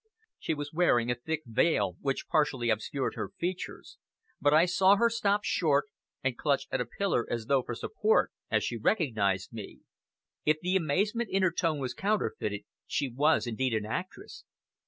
She 0.39 0.55
was 0.55 0.73
wearing 0.73 1.11
a 1.11 1.13
thick 1.13 1.43
veil, 1.45 1.95
which 2.01 2.27
partially 2.27 2.71
obscured 2.71 3.13
her 3.13 3.29
features, 3.37 3.99
but 4.41 4.51
I 4.51 4.65
saw 4.65 4.95
her 4.95 5.11
stop 5.11 5.41
short, 5.43 5.89
and 6.23 6.35
clutch 6.35 6.65
at 6.71 6.81
a 6.81 6.87
pillar 6.87 7.27
as 7.31 7.45
though 7.45 7.61
for 7.61 7.75
support, 7.75 8.31
as 8.49 8.63
she 8.63 8.77
recognized 8.77 9.53
me. 9.53 9.81
If 10.43 10.57
the 10.59 10.75
amazement 10.75 11.29
in 11.31 11.43
her 11.43 11.51
tone 11.51 11.77
was 11.77 11.93
counterfeited, 11.93 12.63
she 12.87 13.09
was 13.13 13.45
indeed 13.45 13.75
an 13.75 13.85
actress. 13.85 14.43